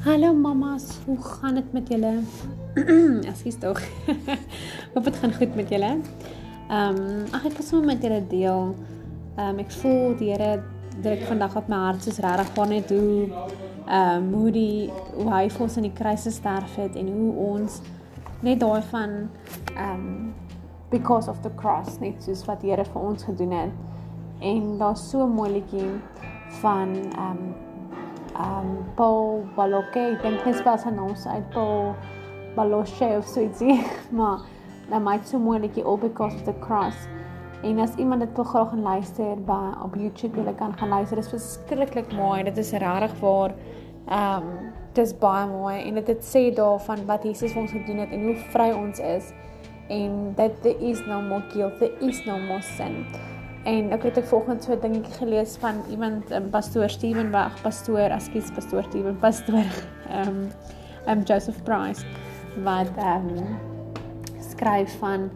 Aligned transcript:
Hallo 0.00 0.32
mamas, 0.34 0.98
hoe 1.04 1.22
gaan 1.22 1.54
dit 1.54 1.72
met 1.72 1.88
julle? 1.88 2.12
Ekskuus 3.30 3.58
tog. 3.60 3.80
Hoop 4.94 5.04
dit 5.04 5.16
gaan 5.16 5.34
goed 5.34 5.54
met 5.54 5.68
julle. 5.68 5.90
Ehm 6.68 6.96
um, 6.96 7.26
ag 7.36 7.44
ek 7.44 7.58
wil 7.58 7.66
sommer 7.66 7.90
met 7.90 8.06
julle 8.06 8.22
deel. 8.30 8.72
Ehm 9.36 9.50
um, 9.50 9.60
ek 9.60 9.76
voel 9.82 10.16
die 10.16 10.30
Here 10.32 10.62
druk 11.04 11.26
vandag 11.28 11.58
op 11.60 11.68
my 11.68 11.82
hart 11.84 12.08
soos 12.08 12.22
regtig 12.24 12.48
van 12.56 12.72
net 12.72 12.96
hoe 12.96 13.28
ehm 13.28 14.24
um, 14.24 14.32
hoe 14.38 14.56
die 14.56 14.88
hoe 15.18 15.28
hy 15.34 15.44
vir 15.52 15.68
ons 15.68 15.76
in 15.76 15.90
die 15.90 15.94
kruis 16.00 16.24
gesterf 16.30 16.80
het 16.80 16.96
en 16.96 17.12
hoe 17.18 17.30
ons 17.52 17.80
net 18.40 18.64
daai 18.64 18.80
van 18.96 19.16
ehm 19.76 19.94
um, 19.94 20.34
because 20.88 21.28
of 21.28 21.44
the 21.44 21.52
cross 21.60 22.00
net 22.00 22.24
soos 22.24 22.48
wat 22.48 22.64
die 22.64 22.72
Here 22.72 22.88
vir 22.88 23.02
ons 23.04 23.28
gedoen 23.28 23.52
het. 23.52 23.80
En 24.40 24.78
daar's 24.80 25.10
so 25.10 25.26
'n 25.26 25.36
mooi 25.42 25.50
liedjie 25.60 25.90
van 26.64 26.96
ehm 26.96 27.36
um, 27.36 27.68
um 28.40 28.72
Paul 28.96 29.44
Baloke, 29.56 30.00
ek 30.14 30.24
dink 30.24 30.42
hy 30.46 30.54
spel 30.56 30.78
sy 30.80 30.92
naam 30.94 31.14
uit 31.14 31.46
Paul 31.54 31.94
Baloche 32.56 33.12
of 33.18 33.28
so 33.28 33.44
ietsie, 33.44 33.78
maar 34.18 34.44
dan 34.90 35.04
maak 35.06 35.26
so 35.28 35.38
mooi 35.38 35.58
netjie 35.62 35.84
all 35.84 36.00
because 36.00 36.34
of 36.34 36.44
the 36.48 36.56
cross. 36.64 37.06
En 37.62 37.78
as 37.78 37.94
iemand 38.00 38.24
dit 38.24 38.36
wil 38.36 38.44
graag 38.48 38.70
gaan 38.72 38.82
luister 38.82 39.36
by 39.46 39.60
op 39.84 39.94
YouTube, 39.94 40.40
jy 40.40 40.54
kan 40.56 40.72
gaan 40.80 40.88
luister. 40.88 41.20
Dit 41.20 41.26
is 41.28 41.34
verskriklik 41.34 42.12
mooi. 42.16 42.42
Dit 42.48 42.56
is 42.56 42.72
regtig 42.72 43.18
waar 43.20 43.52
um 44.08 44.46
dis 44.96 45.12
baie 45.22 45.46
mooi 45.46 45.76
en 45.86 46.00
dit 46.00 46.08
het 46.10 46.24
sê 46.26 46.48
daarvan 46.54 47.04
wat 47.06 47.22
Jesus 47.22 47.52
vir 47.54 47.62
ons 47.62 47.74
gedoen 47.76 48.00
het 48.02 48.14
en 48.16 48.24
hoe 48.26 48.34
vry 48.50 48.70
ons 48.74 48.98
is 48.98 49.28
en 49.90 50.32
that 50.38 50.56
there 50.64 50.78
is 50.82 50.98
no 51.06 51.20
more 51.22 51.42
guilt, 51.52 51.78
there 51.78 51.94
is 52.00 52.24
no 52.26 52.38
more 52.38 52.62
sin. 52.62 53.04
En 53.68 53.90
ek 53.92 54.06
het 54.08 54.16
ek 54.16 54.28
volgens 54.30 54.64
so 54.64 54.72
'n 54.72 54.80
dingetjie 54.80 55.18
gelees 55.20 55.56
van 55.60 55.82
iemand, 55.90 56.30
um, 56.32 56.50
pastoor 56.50 56.88
Steven 56.88 57.30
Wag, 57.30 57.60
pastoor, 57.62 58.08
ekskuus 58.10 58.50
pastoor 58.50 58.82
Steven, 58.82 59.18
pastoor 59.18 59.68
ehm 60.16 60.28
um, 60.28 60.48
um, 61.08 61.22
Joseph 61.22 61.62
Price 61.62 62.04
wat 62.64 62.96
ehm 62.96 63.28
um, 63.28 63.58
skryf 64.40 64.98
van 64.98 65.28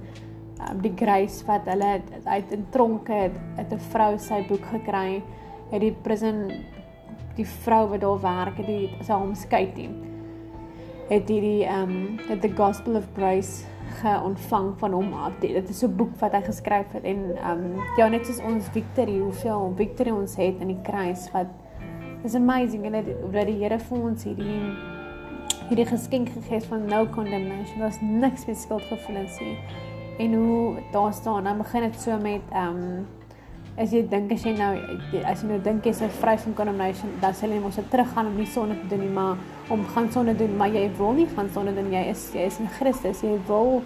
um, 0.70 0.81
die 0.81 0.92
grace 0.97 1.44
wat 1.44 1.61
hulle 1.64 2.00
uit 2.25 2.53
in 2.53 2.66
tronke 2.70 3.31
het 3.56 3.72
'n 3.72 3.78
vrou 3.78 4.19
sy 4.19 4.47
boek 4.48 4.64
gekry, 4.72 5.22
het 5.70 5.81
die 5.81 5.97
prison 6.03 6.50
die 7.36 7.47
vrou 7.47 7.88
wat 7.88 8.00
daar 8.00 8.20
werk, 8.20 8.56
het 8.56 8.66
die 8.66 8.91
sy 9.03 9.12
hom 9.12 9.34
skei 9.34 9.72
teen. 9.75 9.94
Het 11.09 11.28
hierdie 11.28 11.64
ehm 11.64 11.91
um, 11.91 12.19
het 12.28 12.41
the 12.41 12.53
gospel 12.56 12.97
of 12.97 13.05
grace 13.14 13.64
geontvang 14.00 14.73
van 14.78 14.92
hom 14.92 15.12
af. 15.12 15.33
Dit 15.41 15.69
is 15.69 15.83
'n 15.84 15.97
boek 15.97 16.17
wat 16.20 16.33
hy 16.33 16.41
geskryf 16.41 16.92
het 16.92 17.05
en 17.05 17.37
ehm 17.37 17.64
um, 17.64 17.83
ja 17.97 18.09
net 18.09 18.27
soos 18.27 18.41
ons 18.41 18.69
victory, 18.69 19.19
hoeveel 19.19 19.73
victory 19.77 20.11
ons 20.11 20.37
het 20.37 20.61
in 20.61 20.67
die 20.67 20.83
kruis 20.83 21.31
wat 21.33 21.47
is 22.25 22.34
amazing 22.34 22.84
en 22.84 22.92
dat 23.33 23.47
die 23.47 23.59
Here 23.61 23.78
vir 23.78 23.98
ons 23.98 24.25
hierdie 24.25 24.61
hierdie 25.69 25.87
geskenk 25.87 26.28
gegee 26.28 26.59
het 26.59 26.67
van 26.69 26.84
no 26.84 27.06
condemnation. 27.06 27.78
Daar's 27.81 28.00
niks 28.00 28.47
met 28.47 28.59
skuldgevoelens 28.59 29.39
nie. 29.41 29.59
En 30.19 30.34
hoe 30.34 30.75
daar 30.92 31.12
staan, 31.12 31.45
dan 31.45 31.59
begin 31.59 31.81
dit 31.81 32.00
so 32.00 32.19
met 32.19 32.41
ehm 32.53 32.77
um, 32.77 33.06
as 33.77 33.92
jy 33.92 34.03
dink 34.06 34.33
as 34.33 34.44
jy 34.47 34.53
nou 34.55 34.72
as 35.25 35.42
jy 35.42 35.48
nou 35.48 35.58
dink 35.62 35.86
jy's 35.86 36.03
vry 36.20 36.36
van 36.39 36.55
condemnation, 36.55 37.11
dan 37.20 37.34
sal 37.34 37.50
jy 37.50 37.58
mos 37.62 37.78
teruggaan 37.91 38.31
om 38.31 38.36
nie 38.39 38.47
sonde 38.47 38.78
te 38.83 38.89
doen 38.92 39.00
nie, 39.00 39.11
maar 39.11 39.36
om 39.75 39.84
gaan 39.94 40.11
sonde 40.12 40.34
doen, 40.39 40.56
maar 40.56 40.69
jy 40.69 40.89
wil 40.98 41.12
nie 41.12 41.27
gaan 41.34 41.50
sonde 41.50 41.75
doen 41.75 41.92
jy 41.92 42.05
is 42.12 42.31
jy 42.34 42.47
is 42.47 42.61
in 42.62 42.70
Christus. 42.78 43.22
Jy 43.22 43.39
wil 43.48 43.83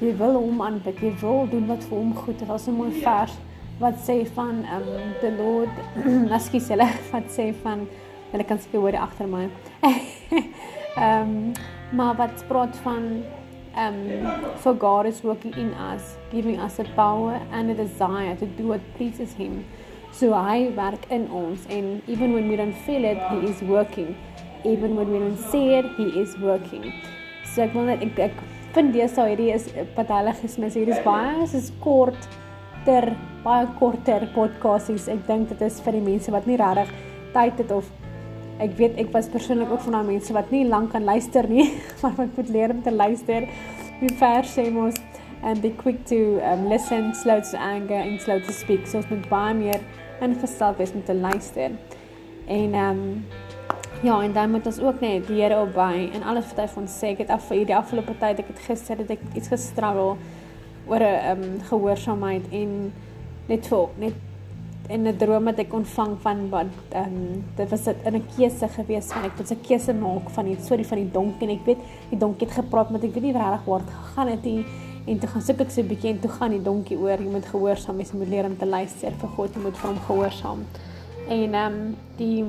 jy 0.00 0.14
wil 0.18 0.38
hom 0.40 0.62
aanbid. 0.64 1.00
Jy 1.00 1.12
wil 1.22 1.46
doen 1.50 1.68
wat 1.70 1.84
vir 1.86 1.98
hom 1.98 2.14
goed 2.16 2.40
is. 2.40 2.48
Daar's 2.48 2.66
'n 2.68 2.76
mooi 2.76 2.90
vers 3.02 3.36
wat 3.78 3.94
sê 4.06 4.24
van 4.34 4.64
um, 4.70 5.14
the 5.20 5.30
Lord, 5.38 5.70
ekskuus 6.36 6.68
hulle 6.68 6.88
wat 7.12 7.30
sê 7.30 7.52
van 7.62 7.86
hulle 8.32 8.44
kan 8.44 8.58
seker 8.58 8.80
hoor 8.80 8.96
agter 8.98 9.26
my. 9.26 9.48
Ehm 10.96 11.22
um, 11.22 11.52
maar 11.94 12.14
wat 12.16 12.44
praat 12.48 12.76
van 12.82 13.22
um, 13.76 14.56
for 14.58 14.74
God 14.74 15.06
is 15.06 15.22
working 15.22 15.54
in 15.54 15.74
us, 15.74 16.16
giving 16.30 16.58
us 16.58 16.78
a 16.78 16.84
power 16.84 17.40
and 17.52 17.70
a 17.70 17.74
desire 17.74 18.36
to 18.36 18.46
do 18.46 18.68
what 18.68 18.80
pleases 18.96 19.32
Him. 19.32 19.64
So 20.12 20.32
hy 20.32 20.70
werk 20.76 21.10
in 21.10 21.26
ons 21.30 21.66
en 21.68 22.02
even 22.06 22.34
when 22.34 22.48
we 22.48 22.56
don't 22.56 22.76
feel 22.86 23.04
it, 23.04 23.18
He 23.30 23.50
is 23.50 23.62
working. 23.62 24.16
Even 24.64 24.96
when 24.96 25.10
we 25.10 25.18
don't 25.18 25.38
see 25.50 25.74
it, 25.74 25.86
He 25.96 26.20
is 26.20 26.36
working. 26.38 26.92
So 27.54 27.62
ek 27.66 27.74
wil 27.74 27.90
net 27.90 28.02
ek, 28.02 28.18
ek 28.30 28.38
vind 28.74 28.94
deesdae 28.94 29.32
hierdie 29.32 29.50
is 29.54 29.68
wat 29.96 30.10
hulle 30.10 30.34
gesmis 30.40 30.78
hier 30.78 30.90
is 30.90 31.02
baie 31.04 31.44
is 31.44 31.70
kort 31.82 32.28
ter 32.86 33.10
baie 33.44 33.66
korter 33.80 34.28
podcasts. 34.34 35.08
Ek 35.10 35.26
dink 35.26 35.50
dit 35.52 35.66
is 35.66 35.82
vir 35.84 35.98
die 35.98 36.06
mense 36.12 36.34
wat 36.34 36.46
nie 36.50 36.58
regtig 36.60 36.90
tyd 37.34 37.58
het 37.62 37.74
of 37.74 37.90
ek 38.62 38.76
weet 38.78 38.98
ek 39.00 39.10
was 39.12 39.28
persoonlik 39.28 39.70
ook 39.70 39.82
van 39.86 39.98
daai 39.98 40.10
mense 40.12 40.32
wat 40.32 40.50
nie 40.50 40.64
lank 40.68 40.92
kan 40.92 41.04
luister 41.04 41.48
nie, 41.48 41.72
maar 42.02 42.14
wat 42.16 42.36
moet 42.36 42.48
leer 42.48 42.70
om 42.70 42.82
te 42.82 42.92
luister. 42.92 43.48
Die 44.00 44.14
vers 44.18 44.54
sê 44.56 44.68
mos 44.70 44.98
and 45.44 45.60
be 45.60 45.70
quick 45.70 46.04
to 46.06 46.40
um, 46.40 46.68
listen, 46.68 47.14
slow 47.14 47.40
to 47.40 47.58
anger 47.58 48.00
and 48.00 48.20
slow 48.20 48.40
to 48.40 48.52
speak. 48.52 48.86
So 48.86 49.02
ons 49.02 49.10
moet 49.10 49.26
baie 49.28 49.54
meer 49.54 49.82
ingestel 50.24 50.76
wees 50.78 50.94
om 50.94 51.02
te 51.04 51.14
luister. 51.14 51.74
En 52.46 52.74
ehm 52.74 53.02
um, 53.02 53.24
ja, 54.04 54.22
en 54.22 54.32
dan 54.32 54.50
moet 54.50 54.66
ons 54.66 54.80
ook 54.80 55.00
net 55.00 55.26
die 55.26 55.40
Here 55.40 55.60
opbou 55.60 55.92
en 56.12 56.22
alles 56.22 56.48
wat 56.50 56.58
hy 56.60 56.66
vir 56.72 56.82
ons 56.82 56.96
sê. 57.00 57.12
Ek 57.14 57.24
het 57.24 57.32
af 57.32 57.46
vir 57.48 57.64
die 57.68 57.76
afgelope 57.76 58.16
tyd 58.20 58.42
ek 58.42 58.52
het 58.52 58.62
gister 58.66 59.00
het 59.00 59.10
ek 59.16 59.22
iets 59.32 59.48
gestruggle 59.52 60.16
oor 60.86 61.00
'n 61.00 61.30
um, 61.30 61.60
gehoorsaamheid 61.70 62.48
en 62.52 62.92
net 63.48 63.66
vir 63.66 63.88
net 63.98 64.33
en 64.88 65.06
'n 65.08 65.16
droom 65.16 65.44
wat 65.44 65.58
ek 65.58 65.72
ontvang 65.72 66.16
van 66.20 66.48
wat 66.50 66.66
ehm 66.90 67.04
um, 67.04 67.44
dit 67.56 67.68
was 67.70 67.84
dit 67.84 67.96
in 68.04 68.14
'n 68.14 68.26
keuse 68.36 68.68
gewees 68.68 69.06
van 69.06 69.24
ek 69.24 69.36
moet 69.36 69.50
'n 69.50 69.60
keuse 69.66 69.94
maak 69.94 70.30
van 70.30 70.44
die 70.44 70.56
storie 70.60 70.86
van 70.86 70.98
die 70.98 71.10
donkie 71.10 71.48
en 71.48 71.54
ek 71.54 71.64
weet 71.64 71.78
die 72.10 72.18
donkie 72.18 72.46
het 72.46 72.56
gepraat 72.56 72.90
met 72.90 73.04
ek 73.04 73.14
weet 73.14 73.22
nie 73.22 73.32
regtig 73.32 73.64
waar 73.64 73.80
dit 73.80 73.94
gegaan 74.02 74.28
het 74.28 74.44
nie. 74.44 74.64
En 75.06 75.18
toe 75.18 75.28
gaan 75.28 75.42
soek 75.42 75.60
ek 75.60 75.70
so 75.70 75.80
'n 75.80 75.86
bietjie 75.86 76.10
en 76.10 76.20
toe 76.20 76.30
gaan 76.30 76.50
die 76.50 76.62
donkie 76.62 76.98
oor 76.98 77.18
jy 77.18 77.30
moet 77.30 77.46
gehoorsaam 77.46 77.96
wees 77.96 78.12
moet 78.12 78.28
leer 78.28 78.44
om 78.44 78.56
te 78.56 78.66
luister 78.66 79.12
vir 79.12 79.28
God 79.28 79.54
jy 79.54 79.60
moet 79.62 79.76
vir 79.76 79.90
hom 79.90 79.98
gehoorsaam. 79.98 80.60
En 81.28 81.54
ehm 81.54 81.72
um, 81.72 81.96
die 82.16 82.44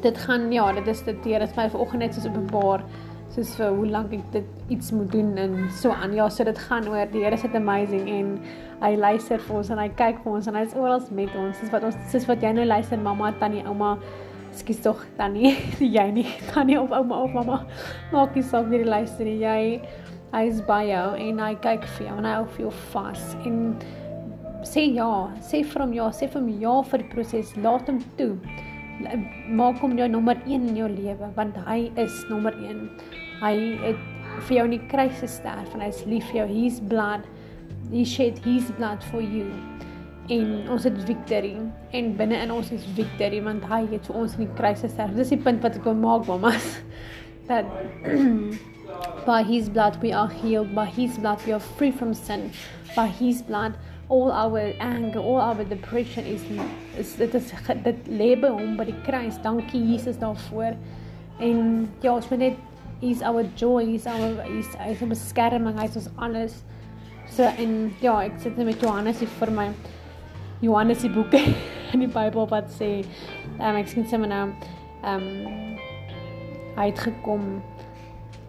dit 0.00 0.18
gaan 0.18 0.52
ja 0.52 0.72
dit 0.72 0.86
is 0.86 1.02
dit 1.04 1.24
hier 1.24 1.40
is 1.40 1.54
my 1.56 1.70
vanoggend 1.70 1.98
net 1.98 2.14
soos 2.14 2.26
openbaar 2.26 2.84
soos 3.32 3.54
vir 3.56 3.70
hoe 3.72 3.86
lank 3.88 4.12
ek 4.12 4.24
dit 4.34 4.72
iets 4.74 4.90
moet 4.92 5.08
doen 5.12 5.30
en 5.40 5.54
so 5.80 5.92
aan. 5.92 6.12
Ja, 6.16 6.28
so 6.28 6.44
dit 6.44 6.58
gaan 6.66 6.88
oor 6.88 7.06
die 7.12 7.22
Here 7.24 7.36
is 7.36 7.44
dit 7.46 7.54
amazing 7.56 8.08
en 8.12 8.34
hy 8.82 8.92
luister 9.00 9.40
vir 9.40 9.56
ons 9.56 9.70
en 9.72 9.80
hy 9.80 9.88
kyk 9.96 10.20
vir 10.24 10.34
ons 10.34 10.50
en 10.50 10.58
hy's 10.58 10.74
oral 10.76 11.06
met 11.16 11.32
ons. 11.40 11.62
Dis 11.62 11.72
wat 11.72 11.86
ons 11.88 11.96
soos 12.12 12.28
wat 12.28 12.44
jy 12.44 12.52
nou 12.58 12.66
luister 12.68 13.00
mamma, 13.00 13.32
tannie, 13.40 13.64
ouma, 13.68 13.94
skus 14.56 14.82
tog 14.84 15.00
tannie, 15.16 15.54
jy 15.96 16.06
nie 16.12 16.26
tannie 16.50 16.76
of 16.80 16.92
ouma 16.92 17.22
of 17.24 17.36
mamma. 17.38 17.62
Maak 18.12 18.36
nie 18.36 18.44
saak 18.44 18.68
wie 18.72 18.82
jy 18.82 18.90
luister 18.90 19.28
nie. 19.28 19.38
Jy 19.40 19.80
hy 20.32 20.44
is 20.48 20.60
by 20.68 20.82
jou 20.88 21.06
en 21.20 21.40
hy 21.44 21.54
kyk 21.64 21.88
vir 21.96 22.06
jou 22.08 22.18
en 22.20 22.28
hy 22.28 22.36
hou 22.38 22.44
vir 22.54 22.66
jou 22.66 22.74
vas 22.92 23.24
en 23.48 23.56
sê 24.64 24.86
ja, 24.94 25.08
sê 25.44 25.60
vir 25.66 25.84
hom 25.84 25.96
ja, 25.96 26.06
sê 26.14 26.28
vir 26.28 26.40
hom 26.40 26.52
ja 26.60 26.76
vir 26.92 27.04
die 27.04 27.10
proses. 27.16 27.56
Laat 27.64 27.88
hom 27.88 28.04
toe 28.20 28.36
maak 29.48 29.80
hom 29.82 29.96
jou 29.98 30.08
nommer 30.08 30.36
1 30.46 30.68
in 30.68 30.76
jou 30.76 30.88
lewe 30.88 31.28
want 31.36 31.56
hy 31.66 31.90
is 31.96 32.22
nommer 32.30 32.54
1. 32.54 32.88
Hy 33.42 33.54
het 33.82 34.02
vir 34.46 34.56
jou 34.56 34.64
in 34.68 34.74
die 34.76 34.88
kruis 34.90 35.18
gesterf 35.20 35.74
en 35.74 35.82
hy 35.82 35.90
is 35.90 36.02
lief 36.06 36.28
vir 36.30 36.42
jou. 36.42 36.48
He's 36.52 36.80
blood. 36.92 37.26
He 37.90 38.04
shed 38.08 38.38
his 38.46 38.70
blood 38.78 39.04
for 39.10 39.20
you. 39.20 39.48
En 40.32 40.70
ons 40.70 40.84
het 40.86 40.98
victory 41.08 41.56
en 41.92 42.12
binne 42.16 42.38
in 42.38 42.52
ons 42.54 42.70
is 42.72 42.84
victory 42.96 43.42
want 43.42 43.66
hy 43.68 43.82
het 43.90 44.06
vir 44.06 44.20
ons 44.22 44.36
in 44.38 44.46
die 44.46 44.52
kruis 44.58 44.84
gesterf. 44.86 45.16
Dis 45.18 45.34
die 45.34 45.40
punt 45.42 45.64
wat 45.66 45.80
ek 45.80 45.88
wil 45.90 45.98
maak, 45.98 46.28
mamas. 46.30 46.76
Dat 47.50 47.66
by 49.26 49.40
his 49.42 49.68
blood 49.68 49.98
we 50.02 50.14
are 50.14 50.30
healed. 50.42 50.70
By 50.78 50.86
his 50.86 51.18
blood 51.18 51.42
we 51.46 51.56
are 51.56 51.64
free 51.78 51.90
from 51.90 52.14
sin. 52.14 52.52
By 52.94 53.08
his 53.10 53.42
blood 53.42 53.74
all 54.12 54.30
our 54.30 54.74
anger, 54.78 55.18
all 55.18 55.40
our 55.40 55.64
depression 55.64 56.26
is 56.26 56.42
is 57.00 57.14
dit 57.16 57.34
is 57.34 57.52
dit 57.84 58.08
lê 58.08 58.34
by 58.36 58.50
hom 58.52 58.76
by 58.76 58.84
die 58.84 58.98
kruis. 59.06 59.38
Dankie 59.42 59.80
Jesus 59.80 60.20
daarvoor. 60.20 60.76
En 61.40 61.88
ja, 62.04 62.12
ons 62.12 62.28
moet 62.30 62.38
net 62.38 62.58
is 63.02 63.22
our 63.22 63.44
joy, 63.56 63.94
is 63.94 64.06
our 64.06 64.46
is 64.58 64.68
is 64.88 65.02
'n 65.02 65.08
beskerming, 65.08 65.78
hy 65.78 65.84
is 65.84 65.96
ons 65.96 66.10
alles. 66.16 66.62
So 67.26 67.42
en 67.42 67.92
ja, 68.00 68.20
ek 68.22 68.38
sit 68.38 68.56
net 68.56 68.66
met 68.66 68.80
Johannes 68.80 69.18
hier 69.18 69.28
vir 69.40 69.50
my 69.50 69.70
Johannes 70.60 71.00
se 71.00 71.08
boeke 71.08 71.40
in 71.92 72.00
die 72.00 72.08
Bybel 72.08 72.46
wat 72.48 72.70
sê, 72.70 73.04
um, 73.58 73.76
ek 73.76 73.88
sien 73.88 74.06
sommer 74.06 74.28
nou 74.28 74.48
ehm 75.02 75.22
um, 75.22 75.78
hy 76.76 76.86
het 76.88 76.98
gekom 77.04 77.62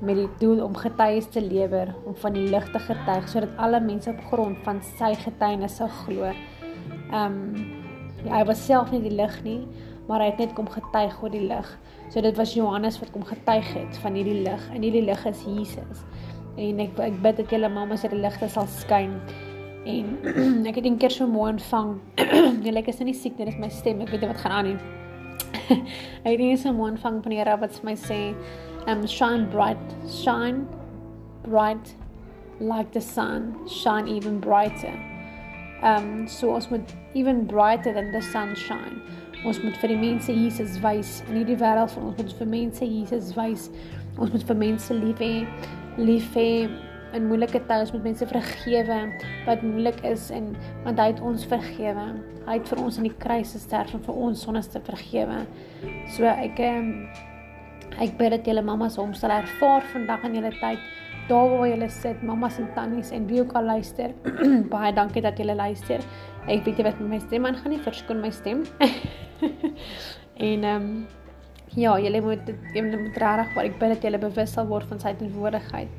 met 0.04 0.16
die 0.16 0.30
doel 0.40 0.62
om 0.64 0.76
getuies 0.76 1.26
te 1.32 1.42
lewer 1.42 1.94
om 2.06 2.16
van 2.16 2.36
die 2.36 2.46
lig 2.52 2.68
te 2.72 2.80
getuig 2.80 3.28
sodat 3.32 3.58
alle 3.58 3.80
mense 3.84 4.12
op 4.12 4.22
grond 4.30 4.60
van 4.64 4.82
sy 5.00 5.14
getuienis 5.26 5.80
sou 5.80 5.90
glo. 6.04 6.30
Ehm 7.12 7.40
um, 7.40 7.82
hy 8.24 8.44
was 8.48 8.62
self 8.66 8.92
nie 8.92 9.02
die 9.04 9.16
lig 9.16 9.34
nie, 9.44 9.62
maar 10.08 10.20
hy 10.20 10.32
het 10.32 10.38
net 10.38 10.54
kom 10.54 10.68
getuig 10.70 11.16
oor 11.24 11.32
die 11.32 11.46
lig. 11.48 11.70
So 12.10 12.22
dit 12.22 12.38
was 12.38 12.54
Johannes 12.54 13.00
wat 13.00 13.12
kom 13.12 13.24
getuig 13.24 13.74
het 13.74 13.98
van 14.04 14.14
hierdie 14.14 14.42
lig 14.44 14.68
en 14.74 14.82
hierdie 14.82 15.06
lig 15.06 15.26
is 15.26 15.44
Jesus. 15.48 16.04
En 16.58 16.80
ek 16.84 17.00
ek 17.00 17.22
bid 17.24 17.40
dat 17.42 17.54
julle 17.56 17.70
mamas 17.70 18.04
hierdie 18.06 18.22
ligte 18.22 18.50
sal 18.50 18.68
skyn. 18.68 19.16
En 19.86 20.12
ek 20.70 20.76
het 20.76 20.86
'n 20.86 20.98
keer 20.98 21.12
so 21.12 21.28
mooi 21.28 21.52
ontvang. 21.54 21.96
Jy 22.64 22.72
lyk 22.72 22.88
as 22.88 23.00
jy 23.00 23.06
nie 23.06 23.18
siek 23.18 23.38
nie, 23.38 23.46
dis 23.46 23.60
my 23.60 23.70
stem. 23.70 24.02
Ek 24.02 24.12
weet 24.12 24.22
nie 24.22 24.32
wat 24.32 24.44
gaan 24.44 24.52
aan 24.52 24.66
nie. 24.66 24.78
Hy 26.24 26.32
het 26.32 26.40
eens 26.40 26.66
'n 26.66 26.76
moon 26.76 26.98
vang 26.98 27.24
van 27.24 27.32
die 27.32 27.40
Here 27.40 27.58
wat 27.58 27.84
my 27.84 27.96
sê, 27.96 28.36
um 28.88 29.08
shine 29.08 29.48
bright, 29.48 29.96
shine 30.08 30.68
bright 31.44 31.96
like 32.60 32.92
the 32.92 33.02
sun, 33.02 33.56
shine 33.68 34.08
even 34.08 34.40
brighter. 34.40 34.94
Um 35.84 36.28
so 36.28 36.54
ons 36.54 36.70
moet 36.70 36.94
even 37.14 37.46
brighter 37.46 37.94
than 37.94 38.12
the 38.12 38.22
sunshine. 38.22 39.02
Ons 39.44 39.60
moet 39.63 39.75
vir 39.81 39.92
die 39.92 40.00
mense 40.00 40.31
Jesus 40.31 40.78
wys 40.84 41.18
in 41.28 41.42
hierdie 41.42 41.60
wêreld 41.60 41.92
van 41.92 42.10
ons 42.10 42.19
moet 42.22 42.36
vir 42.40 42.50
mense 42.54 42.88
Jesus 42.88 43.34
wys. 43.36 43.69
Ons 44.16 44.31
moet 44.31 44.45
vir 44.48 44.60
mense 44.62 44.95
lief 44.95 45.19
hê, 45.24 45.34
lief 46.00 46.30
hê 46.38 46.50
in 47.13 47.28
moeilike 47.30 47.60
tye 47.68 47.84
ons 47.84 47.92
moet 47.94 48.07
mense 48.07 48.25
vergewe 48.30 49.00
wat 49.45 49.66
moeilik 49.66 50.00
is 50.07 50.30
en 50.34 50.54
want 50.86 51.01
hy 51.01 51.12
het 51.12 51.22
ons 51.22 51.45
vergewe. 51.51 52.07
Hy 52.48 52.57
het 52.57 52.72
vir 52.72 52.81
ons 52.84 53.00
in 53.00 53.07
die 53.10 53.16
kruis 53.19 53.54
gesterf 53.56 53.94
om 53.98 54.04
vir 54.07 54.19
ons 54.28 54.44
sondes 54.48 54.72
te 54.72 54.81
vergewe. 54.88 55.44
So 56.16 56.28
ek 56.30 56.60
um, 56.63 56.92
ek 58.01 58.16
bid 58.19 58.34
dat 58.38 58.48
julle 58.50 58.63
mammas 58.66 58.98
hom 58.98 59.13
sal 59.18 59.36
ervaar 59.36 59.86
vandag 59.92 60.24
in 60.30 60.39
julle 60.39 60.54
tyd 60.60 60.92
daar 61.30 61.50
waar 61.50 61.68
julle 61.69 61.88
sit, 61.89 62.24
mammas 62.24 62.57
en 62.60 62.68
tannies 62.75 63.13
en 63.16 63.28
wie 63.30 63.39
ook 63.42 63.54
al 63.56 63.69
luister. 63.75 64.12
Baie 64.74 64.92
dankie 64.96 65.24
dat 65.24 65.39
julle 65.39 65.56
luister. 65.56 66.04
Ek 66.48 66.66
weet 66.66 66.81
jy 66.81 66.88
wat 66.89 67.00
met 67.00 67.13
my 67.16 67.22
stem 67.24 67.48
aan 67.48 67.60
gaan 67.60 67.78
nie 67.78 67.84
verskoon 67.84 68.24
my 68.24 68.31
stem. 68.36 68.66
en 70.50 70.63
ehm 70.63 70.81
um, 70.81 71.06
ja, 71.75 72.00
julle 72.00 72.22
moet 72.22 72.50
julle 72.74 72.98
moet 72.98 73.18
regtig 73.18 73.56
maar 73.56 73.66
ek 73.66 73.80
bid 73.80 73.95
dat 73.95 74.04
julle 74.06 74.19
bewus 74.22 74.51
sal 74.54 74.68
word 74.69 74.86
van 74.92 75.00
sy 75.01 75.13
teenwoordigheid 75.18 75.90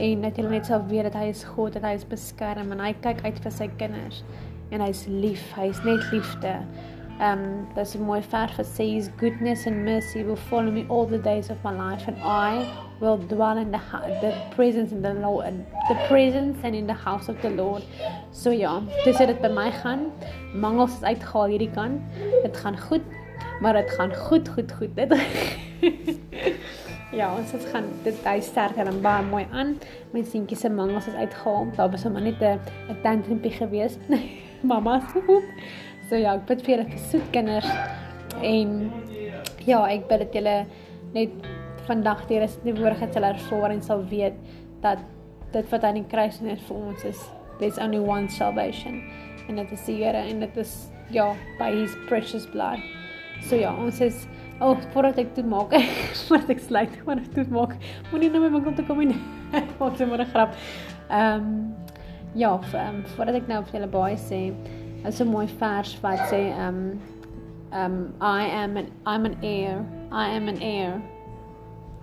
en 0.00 0.22
dat 0.24 0.38
julle 0.40 0.54
net 0.54 0.66
sal 0.66 0.86
weet 0.88 1.10
dat 1.10 1.18
hy 1.20 1.26
is 1.32 1.44
God, 1.44 1.74
dat 1.76 1.84
hy 1.84 1.92
is 1.98 2.06
beskerm 2.08 2.72
en 2.72 2.80
hy 2.80 2.94
kyk 3.04 3.20
uit 3.26 3.42
vir 3.44 3.52
sy 3.52 3.68
kinders 3.80 4.22
en 4.72 4.80
hy's 4.80 5.04
lief, 5.10 5.42
hy's 5.52 5.82
net 5.84 6.00
liefde. 6.14 6.54
Um 7.20 7.68
there's 7.74 7.92
a 7.94 8.00
mooi 8.00 8.22
vers 8.32 8.56
wat 8.56 8.70
sê 8.70 8.88
his 8.94 9.10
goodness 9.20 9.66
and 9.68 9.84
mercy 9.84 10.24
will 10.24 10.40
follow 10.48 10.72
me 10.72 10.86
all 10.88 11.04
the 11.06 11.20
days 11.20 11.50
of 11.50 11.60
my 11.66 11.74
life 11.76 12.08
and 12.08 12.16
I 12.24 12.64
will 13.02 13.18
dwell 13.18 13.58
in 13.58 13.72
the 13.72 13.80
the 14.20 14.32
presence 14.54 14.92
in 14.92 15.02
the 15.02 15.14
Lord 15.14 15.54
the 15.88 15.96
presence 16.08 16.58
and 16.62 16.74
in 16.74 16.86
the 16.86 16.94
house 16.94 17.28
of 17.28 17.40
the 17.42 17.50
Lord. 17.50 17.82
So 18.30 18.50
ja, 18.50 18.80
dis 19.04 19.18
dit 19.18 19.40
by 19.42 19.50
my 19.50 19.70
gaan. 19.82 20.06
Mangels 20.54 20.94
is 21.00 21.02
uitgehaal 21.02 21.50
hierdie 21.50 21.70
kan. 21.74 21.98
Dit 22.42 22.56
gaan 22.56 22.78
goed, 22.78 23.02
maar 23.60 23.72
dit 23.72 23.90
gaan 23.98 24.14
goed, 24.14 24.48
goed, 24.48 24.72
goed. 24.72 24.96
Dit 24.96 25.12
Ja, 27.12 27.26
ons 27.36 27.50
het 27.52 27.64
gaan 27.68 27.90
dit 28.06 28.22
hy 28.24 28.38
sterk 28.40 28.78
en 28.80 29.00
baie 29.04 29.24
mooi 29.28 29.42
aan. 29.52 29.74
My 30.14 30.22
seentjie 30.24 30.56
se 30.56 30.70
mangels 30.72 31.10
is 31.10 31.18
uitgehaal. 31.18 31.66
Daar 31.76 31.90
was 31.90 32.06
hom 32.08 32.16
net 32.22 32.40
'n 32.40 32.60
'n 32.88 33.00
tantrumpie 33.02 33.52
gewees. 33.52 33.98
Mamma. 34.70 35.02
So 36.08 36.16
ja, 36.16 36.34
ek 36.34 36.46
bid 36.46 36.62
vir 36.62 36.76
julle 36.76 36.88
vir 36.88 36.98
soet 37.10 37.28
kinders 37.32 37.68
en 38.42 38.92
ja, 39.66 39.84
ek 39.88 40.08
bid 40.08 40.18
dat 40.18 40.32
julle 40.32 40.56
net 41.12 41.30
vandag 41.86 42.26
deur 42.28 42.44
is 42.46 42.56
die 42.64 42.74
woordigheid 42.74 43.14
sal 43.14 43.26
ervaar 43.28 43.70
en 43.74 43.82
sal 43.82 44.04
weet 44.10 44.38
dat 44.82 44.98
dit 45.52 45.68
wat 45.70 45.84
aan 45.84 46.00
die 46.00 46.08
kruis 46.08 46.40
net 46.40 46.60
vir 46.68 46.76
ons 46.76 47.04
is, 47.04 47.20
there's 47.58 47.78
only 47.78 48.00
one 48.00 48.28
salvation 48.28 49.02
en 49.48 49.58
dit 49.60 49.72
is 49.72 49.84
die 49.86 49.98
Here 50.00 50.22
en 50.22 50.40
dit 50.40 50.56
is 50.56 50.72
ja, 51.12 51.32
by 51.58 51.70
his 51.74 51.94
precious 52.08 52.46
blood. 52.46 52.80
So 53.48 53.58
ja, 53.58 53.72
ons 53.76 54.00
is 54.00 54.24
oh, 54.62 54.76
voordat 54.94 55.18
ek 55.18 55.34
dit 55.36 55.46
maak, 55.48 55.74
voordat 56.28 56.52
ek 56.54 56.62
sluit, 56.62 56.92
voordat 57.02 57.26
ek 57.26 57.38
dit 57.40 57.52
maak, 57.52 57.74
moenie 58.12 58.30
nou 58.32 58.44
my 58.44 58.52
winkel 58.54 58.76
toe 58.78 58.86
kom 58.88 59.02
nie. 59.02 59.18
Wat 59.80 60.00
'n 60.00 60.08
mooi 60.08 60.26
grap. 60.32 60.54
Ehm 61.10 61.42
um, 61.42 61.48
ja, 62.34 62.54
um, 62.56 63.02
voordat 63.16 63.42
ek 63.42 63.48
nou 63.50 63.60
vir 63.66 63.80
julle 63.80 63.90
baie 63.92 64.16
sê, 64.16 64.54
is 65.04 65.20
'n 65.20 65.28
mooi 65.28 65.48
vers 65.58 65.96
wat 66.02 66.22
sê 66.30 66.54
um 66.56 67.00
um 67.72 68.14
I 68.20 68.46
am 68.46 68.76
an 68.76 68.88
I'm 69.06 69.26
an 69.26 69.36
heir. 69.42 69.84
I 70.12 70.28
am 70.36 70.48
an 70.48 70.60
heir 70.60 71.02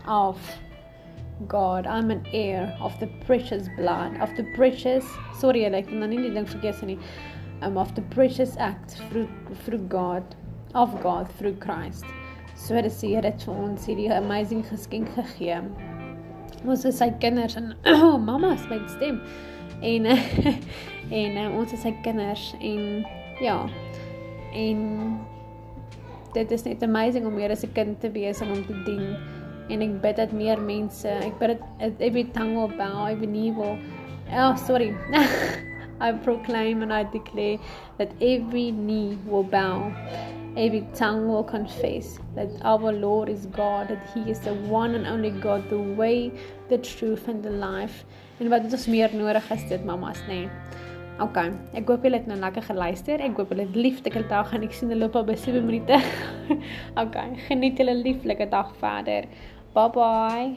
of 0.07 0.39
God. 1.47 1.87
I'm 1.87 2.11
an 2.11 2.25
heir 2.33 2.75
of 2.81 2.99
the 2.99 3.07
precious 3.25 3.69
blood 3.77 4.19
of 4.19 4.35
the 4.35 4.43
precious 4.55 5.05
sorry 5.39 5.65
ek 5.65 5.87
kan 5.87 5.99
nou 6.03 6.09
nie 6.11 6.21
die 6.25 6.33
ding 6.35 6.45
vergeet 6.45 6.81
nie. 6.83 6.99
Um 7.61 7.77
of 7.77 7.93
the 7.95 8.01
precious 8.15 8.57
act 8.57 8.99
through 9.09 9.29
through 9.63 9.83
God 9.87 10.35
of 10.75 11.01
God 11.01 11.31
through 11.37 11.55
Christ. 11.59 12.05
So 12.55 12.81
dit 12.81 12.91
sê 12.91 13.13
dit 13.21 13.45
vir 13.47 13.55
ons 13.55 13.87
hierdie 13.87 14.11
amazing 14.11 14.65
geskenk 14.67 15.13
gegee. 15.15 15.61
Ons 16.67 16.83
is 16.85 16.99
sy 16.99 17.09
kinders 17.23 17.55
en 17.55 17.73
oh, 17.95 18.17
mamma 18.17 18.55
se 18.57 18.79
stem 18.91 19.21
en 19.81 20.05
en 21.21 21.37
uh, 21.37 21.49
ons 21.55 21.73
is 21.73 21.81
sy 21.81 21.93
kinders 22.03 22.53
en 22.59 23.05
ja 23.39 23.61
en 24.51 24.79
dit 26.33 26.51
is 26.51 26.65
net 26.65 26.83
amazing 26.83 27.25
om 27.25 27.37
as 27.39 27.63
'n 27.63 27.73
kind 27.73 27.99
te 28.01 28.11
wees 28.11 28.41
en 28.41 28.51
om 28.51 28.65
te 28.65 28.75
dien 28.83 29.15
en 29.69 29.85
ek 29.85 29.95
bid 30.03 30.19
dat 30.21 30.35
meer 30.41 30.61
mense 30.71 31.15
ek 31.29 31.39
bid 31.39 31.55
dat 31.57 32.03
every 32.09 32.25
tongue 32.37 32.55
will 32.59 32.75
bow 32.81 33.07
every 33.07 33.27
knee 33.27 33.51
will 33.51 33.77
oh 34.43 34.55
sorry 34.67 34.93
I 36.07 36.13
proclaim 36.25 36.81
and 36.81 36.93
I 36.93 37.03
declare 37.03 37.57
that 37.97 38.13
every 38.21 38.71
knee 38.71 39.17
will 39.25 39.43
bow 39.43 39.91
every 40.55 40.85
tongue 40.95 41.27
will 41.27 41.43
confess 41.43 42.17
that 42.35 42.49
our 42.63 42.91
Lord 42.91 43.29
is 43.29 43.45
God 43.57 43.89
that 43.89 44.09
he 44.13 44.29
is 44.31 44.39
the 44.39 44.55
one 44.79 44.95
and 44.95 45.05
only 45.05 45.31
God 45.31 45.69
the 45.69 45.83
way 46.01 46.31
the 46.69 46.77
truth 46.77 47.27
and 47.27 47.43
the 47.43 47.55
life 47.67 48.03
En 48.39 48.47
wat 48.47 48.63
het 48.63 48.71
ons 48.71 48.87
meer 48.87 49.11
nodig 49.11 49.47
as 49.51 49.63
dit 49.67 49.81
mamas, 49.83 50.19
nê? 50.29 50.45
Nee. 50.45 50.77
OK, 51.19 51.37
ek 51.75 51.89
hoop 51.91 52.05
julle 52.07 52.21
het 52.21 52.27
nou 52.31 52.37
lekker 52.39 52.63
geluister. 52.69 53.19
Ek 53.19 53.35
hoop 53.35 53.49
julle 53.51 53.65
het 53.67 53.75
lieflike 53.75 54.21
dag 54.29 54.47
gaan. 54.47 54.63
Ek 54.63 54.75
sien 54.75 54.87
hulle 54.87 55.01
loop 55.03 55.17
al 55.19 55.25
by 55.27 55.35
7 55.35 55.65
minute. 55.67 55.97
OK, 57.03 57.17
geniet 57.49 57.81
julle 57.81 57.97
lieflike 57.99 58.47
dag 58.53 58.71
verder. 58.79 59.27
Bye 59.73 59.89
bye. 59.93 60.55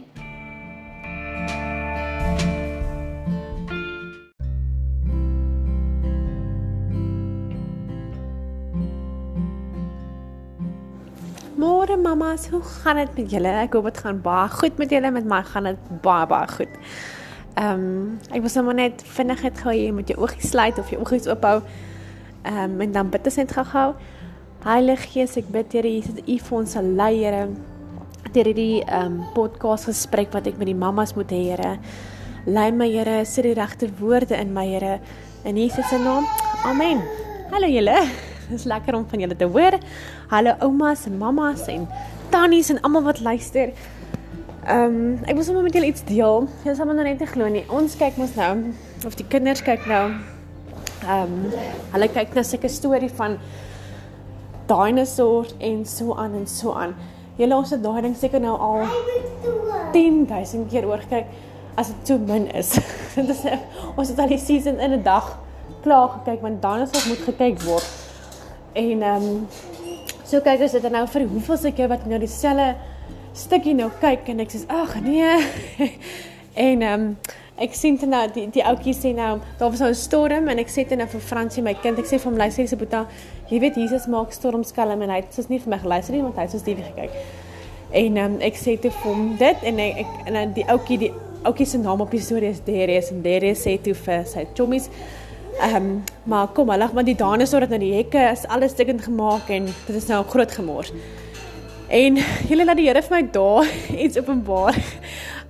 Môre 11.57 11.97
mamas, 11.97 12.49
hoe 12.49 12.63
gaan 12.63 12.97
dit 12.97 13.17
met 13.17 13.31
julle? 13.31 13.49
Ek 13.49 13.75
hoop 13.77 13.85
dit 13.85 13.99
gaan 14.01 14.21
baie 14.25 14.49
goed 14.49 14.79
met 14.81 14.91
julle. 14.91 15.11
Met 15.13 15.29
my 15.29 15.43
gaan 15.45 15.69
dit 15.69 15.91
baie 16.03 16.27
baie 16.27 16.49
goed. 16.49 16.79
Ehm 17.61 17.85
um, 17.85 18.15
ek 18.33 18.41
was 18.43 18.57
sommer 18.57 18.75
net 18.75 19.05
vinnig 19.05 19.43
het 19.45 19.61
gou 19.61 19.75
jy 19.77 19.91
met 19.93 20.09
jou 20.09 20.17
oogies 20.25 20.49
sluit 20.55 20.79
of 20.81 20.89
jou 20.89 21.03
oogies 21.05 21.29
oophou. 21.29 21.61
Ehm 22.49 22.65
um, 22.65 22.81
en 22.81 22.97
dan 22.97 23.13
bid 23.13 23.29
ons 23.29 23.37
net 23.37 23.53
gou-gou. 23.53 23.93
Heilige 24.65 25.13
Gees, 25.13 25.37
ek 25.37 25.53
bid 25.53 25.77
Here 25.77 25.93
Jesus, 25.93 26.25
U 26.25 26.39
vir 26.49 26.59
ons 26.59 26.75
sal 26.79 26.89
lei, 26.97 27.13
Here. 27.21 27.45
Deur 28.31 28.47
hierdie 28.47 28.85
ehm 28.87 29.07
um, 29.07 29.15
podcast 29.35 29.89
gesprek 29.91 30.31
wat 30.33 30.47
ek 30.47 30.59
met 30.61 30.69
die 30.71 30.79
mammas 30.79 31.13
moet 31.17 31.33
hê, 31.35 31.41
Here. 31.51 31.73
Lei 32.47 32.69
my, 32.71 32.87
Here, 32.87 33.25
sit 33.27 33.43
die 33.45 33.55
regte 33.59 33.89
woorde 33.99 34.37
in 34.39 34.53
my, 34.55 34.63
Here. 34.71 35.01
In 35.45 35.59
Jesus 35.59 35.89
se 35.91 35.99
naam. 35.99 36.29
Amen. 36.65 37.03
Hallo 37.51 37.67
julle. 37.67 37.97
Dit 38.47 38.61
is 38.61 38.67
lekker 38.71 38.95
om 38.95 39.09
van 39.11 39.25
julle 39.25 39.37
te 39.37 39.49
hoor. 39.51 39.75
Hallo 40.31 40.55
oumas 40.63 41.03
en 41.11 41.19
mammas 41.19 41.67
en 41.69 41.89
tannies 42.31 42.71
en 42.71 42.79
almal 42.87 43.03
wat 43.11 43.21
luister. 43.21 43.75
Ehm 44.63 44.85
um, 44.87 45.01
ek 45.27 45.35
wil 45.35 45.45
sommer 45.49 45.67
met 45.67 45.75
julle 45.75 45.91
iets 45.91 46.07
deel. 46.07 46.47
Jy 46.63 46.77
sal 46.79 46.87
maar 46.87 47.01
nou 47.01 47.07
net 47.09 47.21
nie 47.21 47.29
glo 47.33 47.49
nie. 47.51 47.65
Ons 47.75 47.99
kyk 47.99 48.21
mos 48.23 48.37
nou 48.39 48.53
of 49.03 49.19
die 49.19 49.27
kinders 49.27 49.65
kyk 49.67 49.83
nou. 49.91 50.05
Ehm 51.03 51.35
um, 51.43 51.59
hulle 51.97 52.09
kyk 52.15 52.39
nou 52.39 52.47
sulke 52.47 52.71
storie 52.71 53.11
van 53.19 53.35
dinosaurs 54.71 55.57
en 55.59 55.83
so 55.85 56.15
aan 56.15 56.39
en 56.39 56.47
so 56.47 56.79
aan. 56.79 56.95
Julle 57.43 57.57
ons 57.59 57.71
het 57.75 57.81
daai 57.83 58.03
ding 58.05 58.13
seker 58.15 58.39
nou 58.43 58.53
al 58.55 58.85
10000 59.93 60.69
keer 60.71 60.87
oor 60.87 61.01
gekyk 61.03 61.33
as 61.81 61.89
dit 61.91 62.13
so 62.13 62.19
min 62.19 62.47
is. 62.55 62.77
Dit 63.17 63.33
is 63.35 63.41
ons 63.97 64.13
het 64.13 64.21
al 64.23 64.31
die 64.31 64.39
season 64.39 64.79
in 64.79 64.95
'n 64.95 65.03
dag 65.03 65.33
klaar 65.83 66.09
gekyk 66.19 66.41
want 66.45 66.63
dinosaurs 66.63 67.09
moet 67.09 67.25
gekyk 67.27 67.61
word. 67.67 67.89
En 68.73 69.03
ehm 69.03 69.27
um, 69.27 69.47
so 70.25 70.41
kyk 70.41 70.63
ons 70.69 70.79
dit 70.79 70.91
nou 70.93 71.07
vir 71.15 71.27
hoeveel 71.35 71.57
se 71.57 71.73
keer 71.73 71.91
wat 71.91 72.07
nou 72.07 72.19
dieselfde 72.19 72.77
stukkie 73.33 73.75
nou 73.75 73.91
kyk 74.01 74.29
en 74.29 74.45
ek 74.47 74.55
sê 74.55 74.63
ag 74.69 75.01
nee. 75.03 75.35
en 76.69 76.83
ehm 76.83 77.01
um, 77.01 77.17
ek 77.63 77.75
sien 77.75 77.99
dit 78.01 78.09
nou 78.09 78.23
die 78.35 78.47
die 78.55 78.65
ouetjie 78.65 78.95
sê 78.97 79.13
nou 79.17 79.35
daar 79.59 79.71
was 79.71 79.83
nou 79.83 79.91
'n 79.91 79.99
storm 79.99 80.49
en 80.49 80.59
ek 80.59 80.71
sê 80.71 80.87
dit 80.89 80.99
nou 80.99 81.09
vir 81.09 81.21
Fransie 81.21 81.63
my 81.63 81.75
kind 81.75 81.99
ek 81.99 82.07
sê 82.07 82.19
vir 82.19 82.31
hom 82.31 82.39
luister 82.39 82.69
se 82.69 82.77
boeta 82.77 83.07
jy 83.53 83.61
weet 83.61 83.77
Jesus 83.77 84.09
maak 84.09 84.33
storms 84.33 84.73
kalm 84.73 85.03
en 85.05 85.11
hy 85.13 85.21
het 85.21 85.35
soos 85.37 85.51
nie 85.53 85.61
vir 85.61 85.75
my 85.75 85.79
geluister 85.83 86.17
nie 86.17 86.23
want 86.25 86.39
hy 86.41 86.47
het 86.47 86.55
soos 86.55 86.65
die 86.65 86.77
gekyk. 86.79 87.17
En 88.03 88.17
um, 88.23 88.39
ek 88.41 88.57
sê 88.57 88.79
te 88.81 88.89
vir 88.89 89.05
hom 89.05 89.35
dit 89.41 89.67
en 89.69 89.81
ek, 89.85 89.99
ek 90.05 90.31
en 90.31 90.55
die 90.57 90.65
ouetjie 90.73 90.99
die 91.03 91.11
ouetjie 91.43 91.67
se 91.69 91.81
naam 91.83 92.01
op 92.01 92.15
die 92.15 92.23
storie 92.23 92.53
is 92.55 92.63
Darius 92.65 93.11
en 93.13 93.21
Darius 93.25 93.67
sê 93.67 93.77
toe 93.83 93.95
vir 93.99 94.25
sy 94.31 94.47
chommies 94.57 94.89
ehm 95.61 95.77
um, 95.77 95.89
maar 96.25 96.49
kom 96.57 96.71
lag 96.73 96.95
maar 96.97 97.05
die 97.05 97.19
dinosour 97.19 97.67
het 97.67 97.75
nou 97.75 97.81
die 97.83 97.93
hekke 97.99 98.23
is 98.31 98.47
alles 98.49 98.73
stukkend 98.73 99.05
gemaak 99.05 99.51
en 99.53 99.67
dit 99.69 99.97
is 99.97 100.09
nou 100.09 100.23
groot 100.33 100.53
gemors. 100.53 100.93
En 101.93 102.17
julle 102.49 102.65
laat 102.65 102.81
die 102.81 102.89
Here 102.89 103.03
vir 103.05 103.17
my 103.19 103.23
daar 103.35 103.69
iets 104.07 104.17
openbaar. 104.17 104.79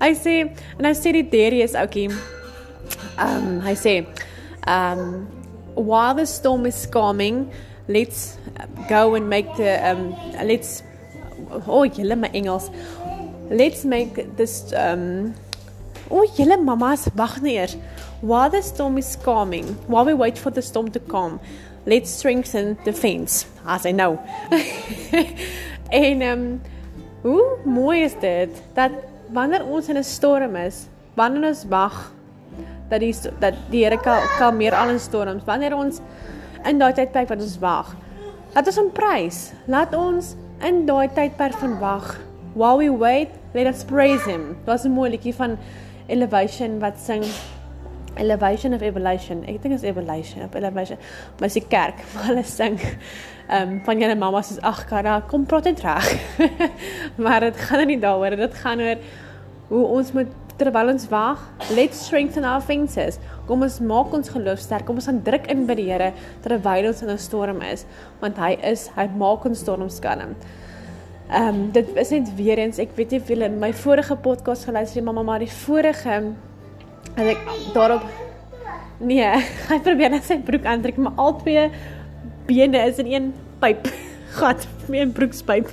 Hy 0.03 0.11
sê 0.19 0.39
en 0.79 0.89
hy 0.89 0.95
sê 0.99 1.15
die 1.15 1.29
Darius 1.37 1.79
ouetjie. 1.79 2.09
Ehm 2.11 3.37
um, 3.39 3.61
hy 3.69 3.77
sê 3.79 4.01
ehm 4.03 4.99
um, 4.99 5.15
while 5.75 6.15
the 6.19 6.27
storm 6.27 6.67
is 6.67 6.83
calming, 6.91 7.47
let's 7.93 8.39
go 8.89 9.15
and 9.15 9.29
make 9.29 9.55
the 9.57 9.79
um 9.91 10.15
let's 10.45 10.83
oh, 11.67 11.85
julle 11.89 12.17
my 12.17 12.29
Engels. 12.29 12.71
Let's 13.51 13.85
make 13.85 14.37
this 14.37 14.73
um 14.73 15.35
oh, 16.11 16.27
julle 16.37 16.57
mamas 16.65 17.09
wag 17.17 17.43
net 17.43 17.53
eers. 17.53 17.77
While 18.21 18.51
the 18.51 18.63
storm 18.63 18.99
is 18.99 19.17
calming, 19.17 19.67
while 19.89 20.05
we 20.05 20.15
wait 20.15 20.39
for 20.39 20.51
the 20.51 20.63
storm 20.63 20.91
to 20.93 21.01
calm, 21.01 21.41
let's 21.87 22.11
strengthen 22.11 22.79
the 22.85 22.93
fence. 22.93 23.47
As 23.67 23.87
I 23.87 23.93
know. 23.93 24.19
en 25.91 26.23
um 26.23 26.61
hoe 27.23 27.59
mooi 27.65 28.03
is 28.03 28.15
dit 28.21 28.63
dat 28.75 28.91
wanneer 29.33 29.65
ons 29.65 29.89
in 29.89 29.97
'n 29.97 30.05
storm 30.05 30.57
is, 30.57 30.87
wanneer 31.15 31.49
ons 31.49 31.65
wag 31.69 32.13
dat 32.89 33.01
die 33.01 33.15
dat 33.39 33.55
die 33.71 33.85
Here 33.85 33.99
kan 34.01 34.21
kalmeer 34.39 34.75
al 34.75 34.93
ons 34.93 35.03
storms, 35.03 35.45
wanneer 35.45 35.77
ons 35.77 36.01
in 36.69 36.79
daai 36.79 36.93
tydperk 36.97 37.29
wat 37.29 37.41
ons 37.41 37.59
wag. 37.63 37.95
Laat 38.55 38.67
ons 38.67 38.81
hom 38.81 38.91
prys. 38.95 39.53
Laat 39.67 39.95
ons 39.97 40.35
in 40.67 40.85
daai 40.87 41.09
tydperk 41.15 41.57
van 41.63 41.79
wag, 41.81 42.19
while 42.55 42.79
we 42.79 42.91
wait, 42.91 43.31
let 43.55 43.67
us 43.67 43.85
praise 43.85 44.25
him. 44.29 44.57
Dit 44.67 44.85
'n 44.85 44.93
mooi 44.93 45.11
liedjie 45.11 45.35
van 45.35 45.59
Elevation 46.07 46.79
wat 46.81 46.99
sing 46.99 47.25
Elevation 48.17 48.75
of 48.75 48.83
Evolution. 48.83 49.45
Ek 49.49 49.63
dink 49.63 49.75
is 49.75 49.83
Evolution 49.83 50.45
of 50.45 50.55
Elevation. 50.55 50.99
Maar 51.39 51.49
dis 51.49 51.61
die 51.61 51.69
kerk 51.69 52.03
waar 52.15 52.25
hulle 52.25 52.45
sing 52.45 52.79
ehm 53.49 53.69
um, 53.69 53.81
van 53.85 53.99
julle 53.99 54.15
mamma 54.15 54.43
se 54.43 54.61
ag 54.61 54.85
Kara, 54.87 55.21
kom 55.29 55.47
praat 55.47 55.65
dit 55.65 55.81
reg. 55.81 56.13
maar 57.25 57.41
dit 57.41 57.57
gaan 57.57 57.83
nou 57.83 57.87
nie 57.87 57.99
daaroor, 58.01 58.37
dit 58.37 58.55
gaan 58.55 58.81
oor 58.81 58.97
hoe 59.69 59.87
ons 59.87 60.13
moet 60.13 60.29
terwyl 60.57 60.93
ons 60.93 61.09
wag, 61.09 61.41
let's 61.75 62.05
strengthen 62.07 62.45
our 62.45 62.61
fences. 62.61 63.19
Kom 63.47 63.63
ons 63.63 63.81
maak 63.81 64.13
ons 64.15 64.29
geloof 64.29 64.61
sterk. 64.63 64.87
Kom 64.87 65.01
ons 65.01 65.09
gaan 65.11 65.23
druk 65.27 65.49
in 65.51 65.67
by 65.67 65.75
die 65.75 65.89
Here 65.91 66.13
terwyl 66.45 66.87
ons 66.91 67.03
in 67.03 67.11
'n 67.11 67.19
storm 67.19 67.63
is, 67.63 67.87
want 68.21 68.37
hy 68.37 68.53
is, 68.63 68.89
hy 68.97 69.09
maak 69.17 69.45
ons 69.45 69.59
storms 69.59 70.01
kalm. 70.01 70.37
Ehm 71.33 71.49
um, 71.49 71.71
dit 71.73 71.97
is 71.97 72.11
net 72.11 72.35
weer 72.37 72.59
eens, 72.59 72.79
ek 72.79 72.91
weet 72.97 73.11
nie 73.11 73.21
of 73.21 73.29
julle 73.29 73.49
my 73.49 73.73
vorige 73.73 74.17
podcast 74.17 74.65
geluister 74.65 75.01
het, 75.01 75.05
mamma, 75.05 75.23
maar 75.23 75.39
die 75.39 75.51
vorige 75.51 76.35
en 77.17 77.27
ek 77.27 77.39
daarop 77.75 78.05
nee, 79.01 79.25
hy 79.71 79.79
probeer 79.83 80.11
net 80.11 80.25
sy 80.25 80.39
broek 80.39 80.65
aantrek, 80.65 80.97
maar 80.97 81.17
al 81.17 81.39
twee 81.41 81.71
bene 82.47 82.85
is 82.89 82.99
in 82.99 83.07
een 83.07 83.33
pyp 83.61 83.89
gat, 84.39 84.67
met 84.89 85.09
'n 85.09 85.13
broekspyp. 85.13 85.73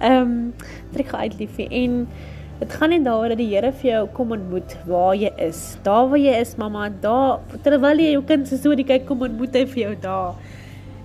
Ehm 0.00 0.22
um, 0.22 0.54
trek 0.92 1.08
gou 1.12 1.20
uit 1.20 1.38
liefie 1.38 1.68
en 1.68 2.08
Dit 2.56 2.72
gaan 2.72 2.88
nie 2.88 3.02
daaroor 3.04 3.34
dat 3.34 3.40
die 3.42 3.50
Here 3.50 3.68
vir 3.82 3.90
jou 3.90 4.02
kom 4.16 4.30
ontmoet 4.32 4.76
waar 4.88 5.12
jy 5.18 5.28
is. 5.44 5.58
Daar 5.84 6.06
waar 6.08 6.20
jy 6.20 6.36
is, 6.40 6.54
mamma, 6.56 6.86
daar 7.02 7.42
terwyl 7.66 8.00
jy 8.00 8.14
jou 8.14 8.22
kind 8.30 8.48
se 8.48 8.56
storie 8.56 8.86
kyk, 8.88 9.04
kom 9.08 9.26
ontmoet 9.26 9.58
hy 9.58 9.66
vir 9.74 9.82
jou 9.82 9.90
daar. 10.00 10.38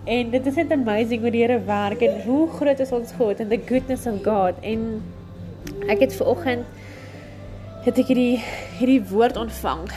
En 0.08 0.32
dit 0.32 0.48
is 0.48 0.56
net 0.62 0.72
amazing 0.72 1.26
hoe 1.26 1.34
die 1.34 1.44
Here 1.44 1.60
werk 1.68 2.06
en 2.08 2.22
hoe 2.24 2.46
groot 2.56 2.80
is 2.80 2.94
ons 2.96 3.12
God 3.20 3.44
and 3.44 3.52
the 3.52 3.60
goodness 3.60 4.08
of 4.08 4.22
God. 4.24 4.56
En 4.64 5.04
ek 5.92 6.06
het 6.06 6.16
ver 6.16 6.32
oggend 6.32 7.84
het 7.84 8.00
ek 8.00 8.14
hierdie 8.14 8.40
hierdie 8.80 9.02
woord 9.12 9.38
ontvang 9.42 9.88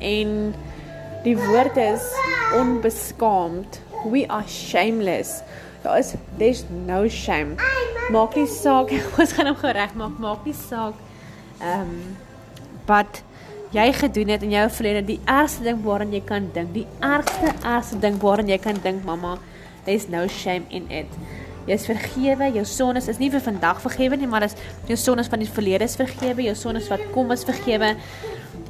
en 0.00 0.54
die 1.26 1.36
woord 1.36 1.76
is 1.82 2.08
onbeskaamd. 2.56 3.82
We 4.08 4.24
are 4.28 4.48
shameless. 4.48 5.42
Daar 5.84 5.98
is 6.00 6.14
there's 6.38 6.64
no 6.86 7.08
shame. 7.08 7.56
Maak 8.10 8.34
nie 8.40 8.48
saak, 8.48 8.92
ons 9.20 9.36
gaan 9.36 9.52
hom 9.52 9.58
gereg 9.60 9.92
maak, 10.00 10.16
maak 10.18 10.48
nie 10.48 10.56
saak. 10.56 10.96
Ehm 11.60 11.90
um, 11.92 11.98
wat 12.88 13.22
jy 13.74 13.86
gedoen 13.96 14.28
het 14.32 14.42
in 14.44 14.52
jou 14.54 14.64
verlede, 14.70 15.02
die 15.08 15.20
ergste 15.24 15.64
ding 15.64 15.80
waaraan 15.84 16.12
jy 16.12 16.20
kan 16.24 16.46
dink, 16.54 16.72
die 16.74 16.86
ergste 17.04 17.52
ergste 17.64 17.98
ding 18.00 18.18
waaraan 18.22 18.48
jy 18.48 18.58
kan 18.60 18.76
dink, 18.84 19.04
mamma, 19.04 19.38
there's 19.84 20.08
no 20.08 20.26
shame 20.28 20.64
in 20.70 20.88
it. 20.90 21.10
Jy's 21.68 21.86
vergewe, 21.88 22.50
jou 22.58 22.64
sondes 22.68 23.08
is 23.08 23.20
nie 23.20 23.30
vir 23.32 23.40
vandag 23.44 23.80
vergewe 23.80 24.18
nie, 24.20 24.28
maar 24.28 24.44
is 24.44 24.56
jou 24.88 24.98
sondes 25.00 25.30
van 25.32 25.40
die 25.40 25.48
verlede 25.48 25.88
is 25.88 25.96
vergewe, 25.96 26.44
jou 26.44 26.56
sondes 26.60 26.90
wat 26.92 27.04
kom 27.16 27.32
is 27.32 27.44
vergewe. 27.48 27.94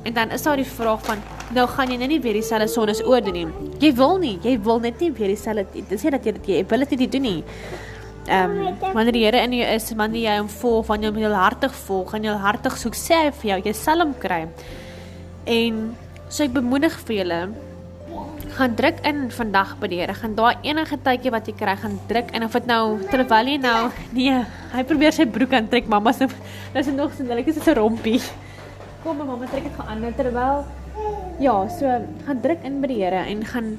En 0.05 0.13
dan 0.13 0.31
is 0.37 0.43
daar 0.43 0.61
die 0.61 0.69
vraag 0.69 1.01
van 1.07 1.23
nou 1.57 1.67
gaan 1.69 1.91
jy 1.91 1.97
nie 2.07 2.21
weer 2.21 2.37
dieselfde 2.37 2.69
sondes 2.69 3.01
oordoen 3.05 3.33
nie. 3.33 3.73
Jy 3.81 3.95
wil 3.97 4.19
nie, 4.21 4.37
jy 4.45 4.59
wil 4.61 4.81
net 4.81 5.01
nie 5.01 5.11
weer 5.13 5.33
dieselfde 5.33 5.67
dit 5.73 6.01
sê 6.01 6.13
dat 6.13 6.25
jy 6.25 6.37
dit 6.37 6.49
jy 6.53 6.65
wil 6.69 6.85
dit 6.85 6.99
nie 6.99 7.09
doen 7.09 7.29
nie. 7.31 7.43
Ehm 8.25 8.51
um, 8.51 8.93
wanneer 8.95 9.13
die 9.13 9.25
Here 9.25 9.43
in 9.45 9.53
jou 9.53 9.67
is, 9.75 9.91
wanneer 9.97 10.23
jy 10.23 10.39
hom 10.39 10.49
volg, 10.49 10.87
wanneer 10.89 11.11
jy 11.11 11.13
hom 11.13 11.23
heel 11.25 11.37
hartig 11.37 11.75
volg, 11.85 12.15
en 12.17 12.25
jy 12.25 12.37
hartig 12.41 12.79
soek 12.81 12.97
sê 12.97 13.19
hy 13.27 13.33
vir 13.41 13.51
jou, 13.51 13.59
jy 13.69 13.75
sal 13.77 14.01
hom 14.01 14.15
kry. 14.21 14.47
En 15.45 15.83
so 16.29 16.45
ek 16.45 16.55
bemoedig 16.55 16.97
vir 17.05 17.17
julle 17.21 17.41
gaan 18.55 18.77
druk 18.79 19.01
in 19.09 19.27
vandag 19.35 19.75
by 19.81 19.91
die 19.91 19.99
Here. 20.01 20.15
Gaan 20.17 20.37
daai 20.39 20.55
enige 20.63 20.97
tydjie 21.05 21.33
wat 21.35 21.49
jy 21.51 21.57
kry, 21.59 21.75
gaan 21.81 21.99
druk 22.09 22.33
in 22.37 22.47
of 22.47 22.57
dit 22.57 22.71
nou 22.71 22.85
terwyl 23.11 23.51
jy 23.51 23.59
nou 23.61 23.91
nee, 24.15 24.41
hy 24.73 24.87
probeer 24.89 25.17
sy 25.17 25.27
broek 25.27 25.57
aantrek, 25.59 25.91
mamma 25.91 26.13
se 26.15 26.29
dis 26.75 26.91
nog 26.95 27.13
so 27.13 27.25
'n 27.25 27.35
lekker 27.35 27.53
so 27.53 27.71
'n 27.71 27.77
rompie. 27.77 28.21
Kom 29.05 29.17
mamma, 29.21 29.47
trek 29.47 29.63
dit 29.69 29.77
gou 29.77 29.87
aan 29.87 30.15
terwyl 30.17 30.65
ja, 31.39 31.69
so 31.69 31.91
gaan 32.27 32.41
druk 32.41 32.63
in 32.65 32.81
by 32.83 32.91
die 32.91 33.01
Here 33.03 33.25
en 33.27 33.43
gaan 33.45 33.75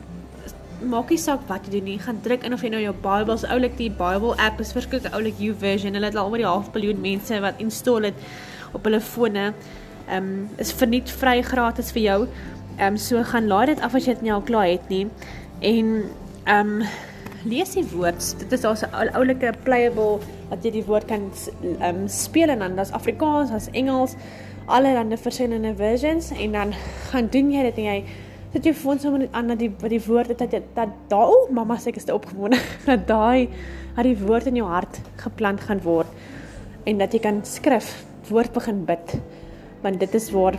maak 0.85 1.09
nie 1.09 1.19
saak 1.21 1.45
wat 1.49 1.65
jy 1.65 1.77
doen 1.77 1.87
nie, 1.87 1.95
gaan 2.03 2.19
druk 2.23 2.43
in 2.45 2.53
of 2.53 2.63
jy 2.63 2.71
nou 2.73 2.81
jou 2.83 2.93
Bybels 3.03 3.45
oulik 3.47 3.77
die 3.79 3.89
Bible 3.89 4.35
app 4.43 4.59
is 4.61 4.73
verskriklik 4.75 5.15
oulik 5.15 5.39
YouVersion. 5.39 5.95
Hulle 5.95 6.11
het 6.11 6.19
al 6.19 6.29
oor 6.29 6.41
die 6.41 6.47
half 6.47 6.67
miljoen 6.75 6.99
mense 7.01 7.39
wat 7.43 7.63
install 7.63 8.09
het 8.09 8.27
op 8.75 8.85
hulle 8.85 8.99
fone. 9.01 9.47
Ehm 10.05 10.17
um, 10.19 10.29
is 10.61 10.73
verniet 10.75 11.09
vry 11.21 11.39
gratis 11.47 11.93
vir 11.95 12.03
jou. 12.03 12.19
Ehm 12.75 12.93
um, 12.93 13.01
so 13.01 13.23
gaan 13.23 13.47
laai 13.49 13.65
dit 13.71 13.81
af 13.81 13.95
as 13.95 14.05
jy 14.05 14.17
dit 14.17 14.27
nie 14.27 14.35
al 14.35 14.45
klaar 14.45 14.67
het 14.69 14.89
nie. 14.91 15.05
En 15.61 15.91
ehm 16.43 16.77
um, 16.81 16.87
lees 17.45 17.73
die 17.77 17.85
woord. 17.93 18.33
Dit 18.43 18.51
is 18.51 18.61
daar's 18.61 18.83
'n 18.83 19.15
oulike 19.15 19.53
playable 19.63 20.19
dat 20.49 20.63
jy 20.63 20.71
die 20.71 20.85
woord 20.85 21.07
kan 21.07 21.31
ehm 21.63 22.03
um, 22.03 22.07
speel 22.07 22.49
en 22.49 22.59
dan 22.59 22.75
daar's 22.75 22.91
Afrikaans, 22.91 23.49
daar's 23.49 23.71
Engels 23.71 24.19
allerlei 24.65 25.17
verskillende 25.17 25.75
versions 25.75 26.31
en 26.31 26.51
dan 26.51 26.73
gaan 27.09 27.27
doen 27.31 27.51
jy 27.51 27.65
dit 27.69 27.81
en 27.83 27.89
jy 27.89 27.97
sit 28.53 28.69
jy 28.69 28.73
foon 28.73 28.99
sommer 28.99 29.25
net 29.25 29.33
aan 29.35 29.51
dat 29.53 29.59
die 29.59 29.71
wat 29.81 29.91
die 29.91 30.01
woorde 30.07 30.37
dat 30.37 30.53
jy 30.53 30.61
dat 30.75 30.93
daai 31.11 31.27
oh, 31.27 31.49
mamma 31.51 31.77
ek 31.85 31.97
is 31.97 32.07
te 32.07 32.15
opgewonde 32.15 32.59
dat 32.89 33.07
daai 33.07 33.49
dat 33.95 34.05
die 34.07 34.17
woord 34.17 34.47
in 34.51 34.61
jou 34.61 34.69
hart 34.69 35.01
geplant 35.21 35.61
gaan 35.61 35.83
word 35.83 36.07
en 36.85 36.97
dat 36.97 37.13
jy 37.13 37.19
kan 37.19 37.43
skrif 37.45 37.91
woord 38.29 38.53
begin 38.53 38.85
bid 38.85 39.17
want 39.83 39.99
dit 39.99 40.15
is 40.15 40.31
waar 40.31 40.57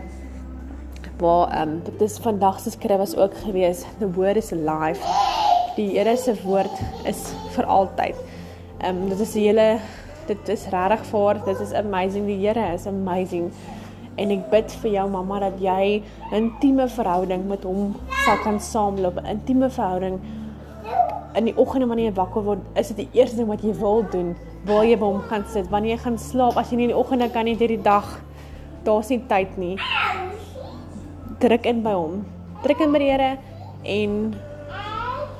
waar 1.18 1.48
ehm 1.48 1.68
um, 1.68 1.80
dit 1.84 2.02
is 2.04 2.18
vandag 2.20 2.60
se 2.60 2.70
skrif 2.70 3.00
was 3.00 3.16
ook 3.16 3.34
gewees 3.46 3.86
the 3.98 4.10
word 4.18 4.36
is 4.36 4.52
alive 4.52 5.00
die 5.76 5.90
Here 5.92 6.16
se 6.16 6.32
woord 6.40 6.72
is 7.04 7.20
vir 7.52 7.66
altyd. 7.68 8.16
Ehm 8.80 9.02
um, 9.02 9.08
dit 9.10 9.20
is 9.20 9.32
die 9.36 9.44
hele 9.48 9.78
dit 10.26 10.48
is 10.48 10.64
regtig 10.72 11.02
vir 11.10 11.40
dit 11.44 11.60
is 11.60 11.72
amazing 11.76 12.26
die 12.26 12.38
Here 12.40 12.72
is 12.74 12.86
amazing 12.88 13.50
en 14.16 14.32
ek 14.32 14.48
bid 14.50 14.74
vir 14.82 14.90
jou 14.96 15.06
mamma 15.12 15.40
dat 15.40 15.60
jy 15.60 16.02
'n 16.30 16.34
intieme 16.34 16.88
verhouding 16.88 17.48
met 17.48 17.64
hom 17.64 17.94
sal 18.24 18.38
kan 18.44 18.60
saamloop, 18.60 19.20
'n 19.22 19.26
intieme 19.26 19.70
verhouding. 19.70 20.20
In 21.34 21.44
die 21.44 21.56
oggende 21.56 21.86
wanneer 21.86 22.10
jy 22.10 22.14
wakker 22.14 22.42
word, 22.44 22.58
is 22.74 22.88
dit 22.88 22.96
die 22.96 23.20
eerste 23.20 23.36
ding 23.36 23.48
wat 23.48 23.62
jy 23.62 23.74
wil 23.74 24.04
doen, 24.10 24.36
waar 24.64 24.84
jy 24.84 24.96
by 24.96 25.04
hom 25.04 25.20
gaan 25.20 25.44
sit. 25.46 25.68
Wanneer 25.70 25.96
jy 25.96 26.02
gaan 26.02 26.18
slaap, 26.18 26.56
as 26.56 26.70
jy 26.70 26.76
nie 26.76 26.88
in 26.88 26.94
die 26.94 26.98
oggende 26.98 27.30
kan 27.30 27.44
nie 27.44 27.56
deur 27.56 27.68
die 27.68 27.82
dag, 27.82 28.20
daar's 28.84 29.08
nie 29.08 29.22
tyd 29.28 29.58
nie. 29.58 29.76
Druk 31.38 31.66
in 31.66 31.82
by 31.82 31.92
hom. 31.92 32.24
Druk 32.62 32.80
in 32.80 32.92
by 32.92 32.98
die 32.98 33.10
Here 33.10 33.38
en 33.84 34.34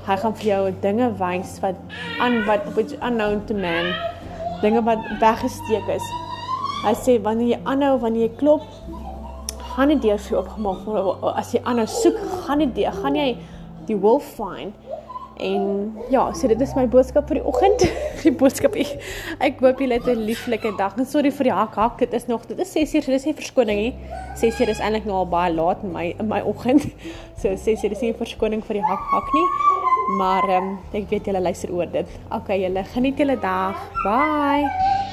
hy 0.06 0.16
gaan 0.16 0.34
vir 0.38 0.46
jou 0.46 0.70
dinge 0.82 1.08
wys 1.18 1.56
wat 1.62 1.74
aan 2.22 2.44
wat 2.46 2.62
which 2.76 2.94
unknown 3.02 3.42
to 3.46 3.54
man 3.54 3.90
dinge 4.62 4.82
wat 4.86 5.02
weggesteek 5.20 5.88
is 5.90 6.06
Hy 6.84 6.94
sê 6.94 7.18
wanneer 7.22 7.56
jy 7.56 7.60
aanhou, 7.64 7.98
wanneer 8.02 8.28
jy 8.28 8.32
klop, 8.40 8.66
gaan 9.74 9.92
die 9.92 10.00
deur 10.00 10.18
vir 10.18 10.34
jou 10.34 10.40
oopgemaak 10.42 10.84
word. 10.86 11.24
As 11.36 11.52
jy 11.54 11.62
aanhou 11.64 11.86
soek, 11.90 12.18
gaan 12.46 12.64
die 12.64 12.72
deur, 12.80 12.92
gaan 13.02 13.16
jy 13.18 13.30
die 13.88 13.96
will 14.02 14.20
find. 14.20 14.74
En 15.36 15.92
ja, 16.08 16.32
so 16.32 16.48
dit 16.48 16.60
is 16.64 16.72
my 16.76 16.86
boodskap 16.88 17.28
vir 17.28 17.40
die 17.40 17.46
oggend. 17.46 17.84
Die 18.26 18.32
boodskap 18.34 18.74
ek, 18.80 18.94
ek 19.44 19.60
hoop 19.62 19.78
julle 19.78 19.98
het 20.00 20.08
'n 20.08 20.24
lieflike 20.26 20.72
dag. 20.78 20.96
En 20.98 21.06
sorry 21.06 21.30
vir 21.30 21.50
die 21.50 21.52
hak 21.54 21.76
hak. 21.76 21.98
Dit 21.98 22.14
is 22.16 22.26
nog 22.26 22.46
dit 22.48 22.58
is 22.58 22.72
6uur, 22.72 23.04
so 23.04 23.12
dis 23.12 23.26
nie 23.28 23.34
verskoning 23.36 23.78
nie. 23.78 23.94
6uur 24.40 24.72
is 24.72 24.80
eintlik 24.80 25.04
nou 25.04 25.20
al 25.20 25.28
baie 25.30 25.52
laat 25.52 25.84
in 25.84 25.92
my 25.92 26.14
in 26.18 26.28
my 26.28 26.40
oggend. 26.40 26.88
So 27.40 27.52
6uur 27.52 27.92
is 27.92 28.00
nie 28.00 28.14
verskoning 28.16 28.64
vir 28.64 28.80
die 28.80 28.86
hak 28.88 29.04
hak 29.12 29.28
nie. 29.34 29.46
Maar 30.18 30.48
ehm 30.48 30.64
um, 30.64 30.78
ek 30.92 31.10
weet 31.10 31.26
julle 31.26 31.40
luister 31.40 31.70
oor 31.70 31.86
dit. 31.86 32.08
Okay, 32.30 32.62
julle 32.64 32.84
geniet 32.94 33.18
julle 33.18 33.36
dag. 33.38 33.76
Bye. 34.02 35.05